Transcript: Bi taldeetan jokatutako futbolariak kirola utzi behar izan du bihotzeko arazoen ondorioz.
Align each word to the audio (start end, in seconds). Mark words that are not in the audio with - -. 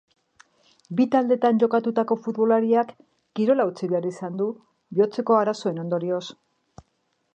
Bi 0.99 1.05
taldeetan 1.15 1.59
jokatutako 1.63 2.17
futbolariak 2.27 2.93
kirola 3.41 3.69
utzi 3.73 3.91
behar 3.93 4.09
izan 4.13 4.41
du 4.43 4.49
bihotzeko 4.99 5.41
arazoen 5.43 5.83
ondorioz. 5.87 6.23